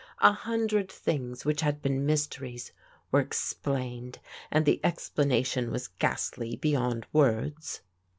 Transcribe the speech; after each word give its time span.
A 0.17 0.31
hun 0.33 0.65
dred 0.65 0.91
things 0.91 1.45
which 1.45 1.61
had 1.61 1.83
been 1.83 2.07
mysteries 2.07 2.71
were 3.11 3.19
explained, 3.19 4.17
and 4.49 4.65
the 4.65 4.79
explanation 4.83 5.69
was 5.69 5.89
ghastly 5.89 6.55
beyond 6.55 7.05
words. 7.13 7.81